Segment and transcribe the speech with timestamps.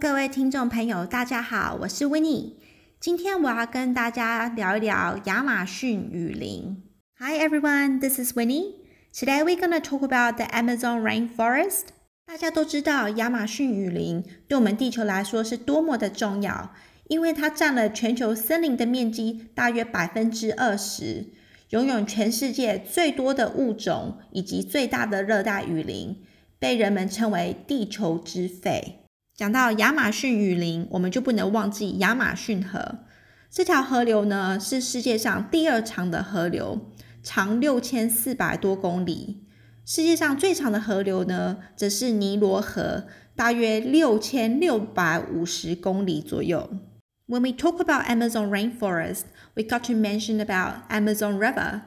[0.00, 2.54] 各位听众朋友，大家好，我是 Winnie。
[2.98, 6.82] 今天我要跟大家聊一聊亚马逊雨林。
[7.18, 8.76] Hi everyone, this is Winnie.
[9.12, 11.88] Today we're gonna talk about the Amazon rainforest.
[12.24, 16.74] 大家都知道亚马逊雨林对我们地球来说是多么的重要，
[17.08, 21.26] 因为它占了全球森林的面积大约百分之二十，
[21.68, 26.16] 拥有全世界最多的物种以及最大的热带雨林，
[26.58, 28.99] 被人们称为地球之肺。
[29.39, 32.99] 讲到亚马逊雨林，我们就不能忘记亚马逊河。
[33.49, 36.89] 这条河流呢，是世界上第二长的河流，
[37.21, 39.43] 长六千四百多公里。
[39.85, 46.69] 世界上最长的河流呢，则是尼罗河，大约六千六百五十公里左右。
[47.27, 49.23] When we talk about Amazon rainforest,
[49.55, 51.81] we got to mention about Amazon River.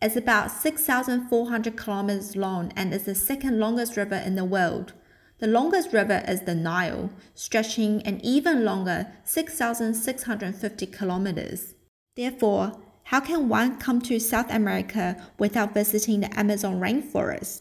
[0.00, 4.94] It's about 6,400 kilometers long and is the second longest river in the world.
[5.38, 11.74] The longest river is the Nile, stretching an even longer 6,650 kilometers.
[12.14, 12.72] Therefore,
[13.04, 17.58] how can one come to South America without visiting the Amazon rainforest?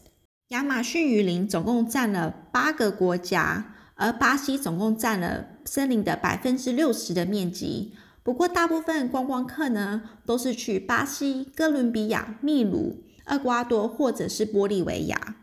[0.50, 7.94] 亚马逊雨林总共占了八个国家，而巴西总共占了森林的百分之六十的面积。
[8.22, 15.36] 不过，大部分观光客呢都是去巴西、哥伦比亚、秘鲁、厄瓜多或者是玻利维亚。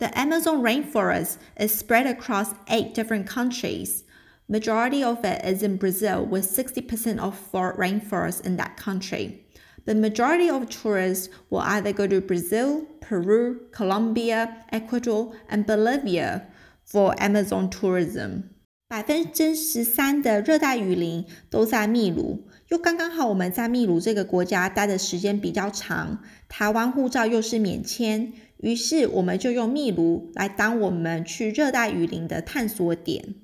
[0.00, 4.04] the Amazon rainforest is spread across eight different countries.
[4.48, 9.44] Majority of it is in Brazil with 60% of rainforest in that country.
[9.86, 16.46] The majority of tourists will either go to Brazil, Peru, Colombia, Ecuador, and Bolivia
[16.84, 18.50] for Amazon tourism.
[18.88, 33.35] 百分之十三的热带雨林都在秘鲁，又刚刚好我们在秘鲁这个国家待的时间比较长，台湾护照又是免签， 于是我们就用秘鲁来当我们去热带雨林的探索点。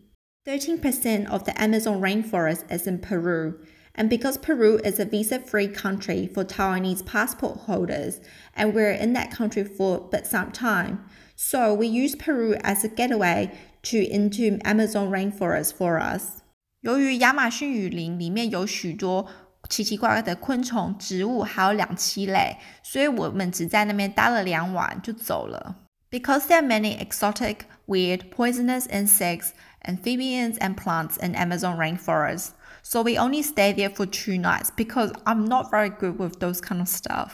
[0.46, 3.60] Thirteen percent of the Amazon rainforest is in Peru.
[3.98, 8.22] And because Peru is a visa free country for Taiwanese passport holders,
[8.56, 11.00] and we're in that country for but some time,
[11.36, 13.52] so we use Peru as a getaway
[13.84, 16.44] to into Amazon rainforest for us.
[16.82, 19.28] 由于亚马逊雨林里面有许多
[19.69, 25.77] 奇奇怪怪的昆虫、植物，还有两栖类，所以我们只在那边待了两晚就走了。
[26.11, 29.53] Because there are many exotic, weird, poisonous insects,
[29.83, 32.49] amphibians, and plants in Amazon rainforest,
[32.83, 34.69] so we only stay there for two nights.
[34.77, 37.31] Because I'm not very good with those kind of stuff.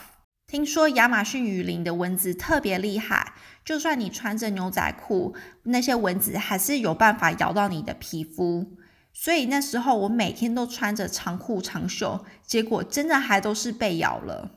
[0.47, 3.33] 听说亚马逊雨林的蚊子特别厉害，
[3.65, 8.77] 就算你穿着牛仔裤，那些蚊子还是有办法咬到你的皮肤。
[9.13, 14.51] 所以那时候我每天都穿着长裤长袖，结果真的还都是被咬了。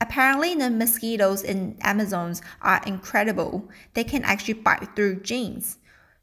[0.00, 3.62] Apparently, the mosquitoes in Amazons are incredible.
[3.94, 5.76] They can actually bite through jeans.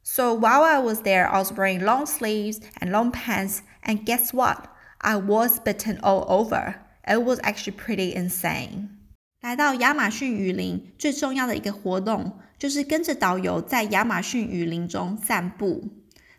[0.04, 4.32] So while I was there, I was wearing long sleeves and long pants, and guess
[4.32, 4.68] what?
[5.00, 6.76] I was bitten all over.
[7.04, 8.90] It was actually pretty insane.
[9.40, 15.95] 来到亚马逊雨林，最重要的一个活动就是跟着导游在亚马逊雨林中散步。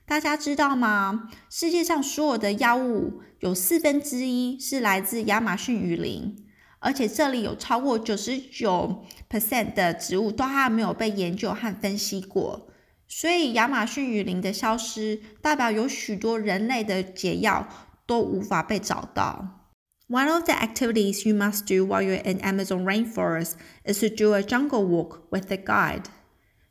[0.08, 1.28] 大家知道吗？
[1.50, 6.34] 世界上所有的药物有四分之一是来自亚马逊雨林，
[6.78, 12.68] 而且这里有超过九十九 percent 的植物都还没有被研究和分析过。
[13.06, 17.68] 所以亚马逊雨林的消失，代表有许多人类的解药
[18.06, 19.66] 都无法被找到。
[20.08, 24.42] One of the activities you must do while you're in Amazon rainforest is to do a
[24.42, 26.04] jungle walk with a guide.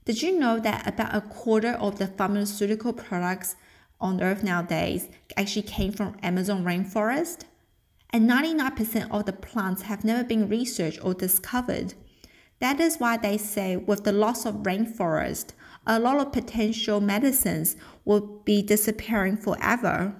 [0.06, 3.54] Did you know that about a quarter of the pharmaceutical products
[4.00, 7.44] on Earth nowadays actually came from Amazon rainforest?
[8.10, 11.94] And 99% of the plants have never been researched or discovered.
[12.60, 15.54] That is why they say with the loss of rainforest,
[15.86, 20.14] a lot of potential medicines will be disappearing forever.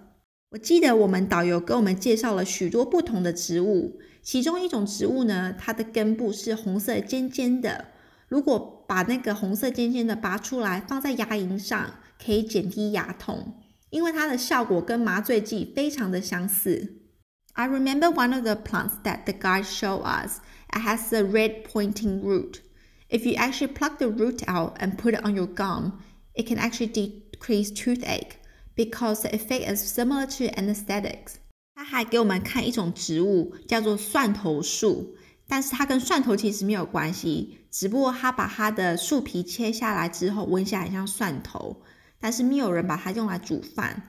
[0.51, 7.87] 我记得我们导游给我们介绍了许多不同的植物，其中一种植物呢，它的根部是红色尖尖的，
[8.28, 11.92] 如果把那个红色尖尖的拔出来，放在牙龈上，
[12.24, 13.54] 可以减低牙痛，
[13.90, 17.02] 因为它的效果跟麻醉剂非常的相似。
[17.54, 20.40] I remember one of the plants that the guy showed us.
[20.74, 22.60] It has a red pointing root.
[23.10, 25.94] If you actually pluck the root out and put it on your gum,
[26.36, 28.38] it can actually decrease toothache
[28.76, 31.36] because the effect is similar to anesthetics.
[31.74, 35.16] 他还给我们看一种植物，叫做蒜头树。
[35.49, 41.83] 但是它跟蒜头其实没有关系，只不过它把它的树皮切下来之后，闻起来很像蒜头，
[42.21, 44.03] 但是没有人把它用来煮饭，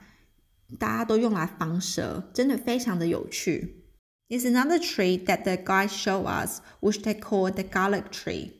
[0.78, 3.84] 大家都用来防蛇，真的非常的有趣。
[4.28, 8.52] There's another tree that the guys show us, which they call the garlic tree.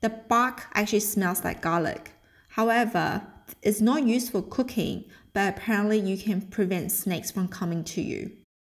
[0.00, 2.12] The bark actually smells like garlic.
[2.54, 3.22] However,
[3.62, 8.32] it's not used for cooking, but apparently you can prevent snakes from coming to you.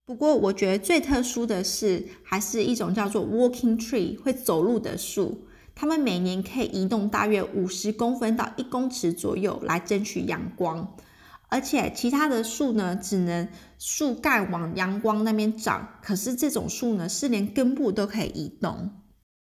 [0.07, 5.47] 不过，我觉得最特殊的是，还是一种叫做 walking tree 会走路的树。
[5.73, 10.95] 它们每年可以移动大约五十公分到一公尺左右，来争取阳光。
[11.49, 13.47] 而且其他的树呢，只能
[13.79, 15.99] 树干往阳光那边长。
[16.03, 18.91] 可是这种树呢，是连根部都可以移动。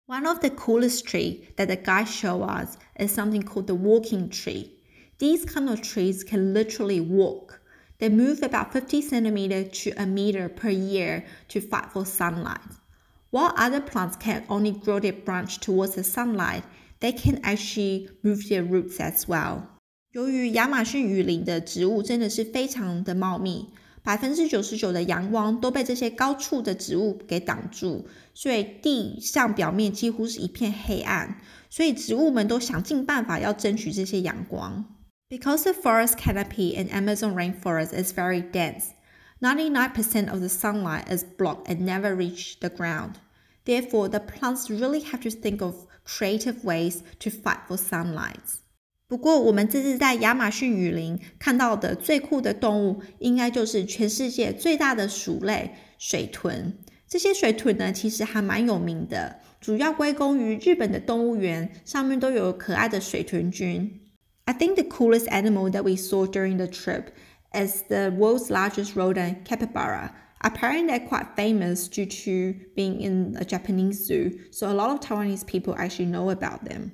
[0.07, 4.29] One of the coolest trees that the guy show us is something called the walking
[4.29, 4.71] tree.
[5.19, 7.59] These kind of trees can literally walk.
[7.98, 12.60] They move about 50 centimeters to a meter per year to fight for sunlight.
[13.30, 16.64] While other plants can only grow their branch towards the sunlight,
[17.00, 19.62] they can actually move their roots as well.
[20.12, 23.68] 由于亚马逊雨林的植物真的是非常的茂密，
[24.02, 31.40] 百分之九十九的阳光都被这些高处的植物给挡住，所以地上表面几乎是一片黑暗。
[31.70, 34.84] 所以植物们都想尽办法要争取这些阳光。
[35.30, 38.94] because the forest canopy in Amazon rainforest is very dense,
[39.40, 43.16] 99% of the sunlight is blocked and never reach the ground.
[43.64, 48.58] Therefore, the plants really have to think of creative ways to fight for sunlight.
[49.08, 56.78] 不过，我们这次在亚马逊雨林看到的最酷的动物，应该就是全世界最大的鼠类——水豚。
[57.06, 64.00] 这些水豚呢，其实还蛮有名的，主要归功于日本的动物园，上面都有可爱的水豚君。
[64.46, 67.14] I think the coolest animal that we saw during the trip
[67.54, 70.10] is the world's largest rodent, capybara.
[70.40, 74.98] Apparently, they're quite famous due to being in a Japanese zoo, so a lot of
[74.98, 76.90] Taiwanese people actually know about them.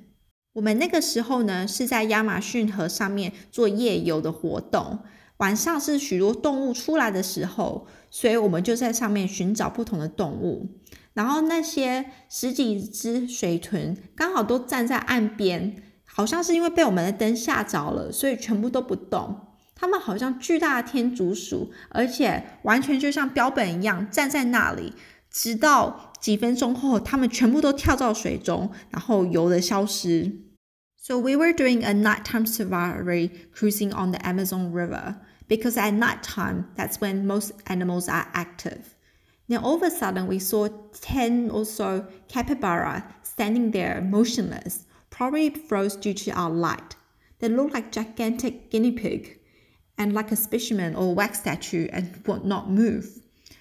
[0.53, 4.99] 我们那个时候呢是在亚马逊河上面做夜游的活动，
[5.39, 10.69] 晚上是许多动物出来的时候，所以我们就在上面寻找不同的动物。
[11.15, 15.83] 然后那些十几只水豚刚好都站在岸边。
[16.13, 19.47] 好像是因为被我们的灯吓着了，所以全部都不动。
[19.75, 24.93] 它们好像巨大的天竺鼠，而且完全就像标本一样站在那里，
[25.31, 30.41] 直到几分钟后，它们全部都跳到水中，然后游的消失。
[30.97, 35.15] So we were doing a nighttime safari cruising on the Amazon River
[35.47, 38.81] because at nighttime that's when most animals are active.
[39.49, 44.81] Then all of a sudden we saw ten or so capybara standing there motionless
[45.13, 46.97] probably froze due to our light.
[47.41, 49.39] They looked like gigantic guinea pig
[49.97, 53.07] and like a specimen or wax statue and would not move.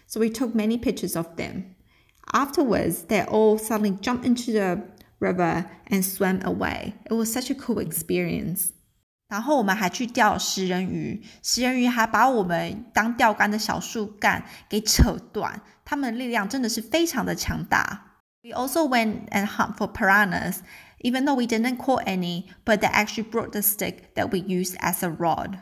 [0.08, 1.75] So we took many pictures of them.
[2.34, 4.84] Afterwards, they all suddenly jumped into the
[5.19, 6.94] river and swam away.
[7.10, 8.74] It was such a cool experience.
[9.30, 18.22] 然后我们还去钓食人鱼，食人鱼还把我们当钓竿的小树干给扯断，它们的力量真的是非常的强大。
[18.42, 20.60] We also went and hunt for piranhas
[21.02, 24.75] even though we didn't caught any, but they actually brought the stick that we used
[24.80, 25.60] as a rod.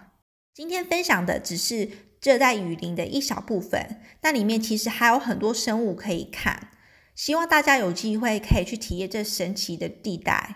[0.54, 1.90] 今天分享的只是
[2.22, 6.70] 热带雨林的一小部分，那里面其实还有很多生物可以看。
[7.14, 10.56] 希望大家有机会可以去体验这神奇的地带。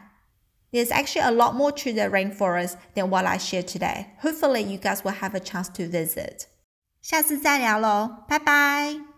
[0.72, 4.07] There's actually a lot more to the rainforest than what I shared today.
[4.22, 6.44] Hopefully, you guys will have a chance to visit.
[7.01, 9.12] 下次再聊喽，拜拜。